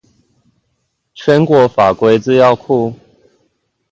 [1.13, 2.95] 全國法規資料庫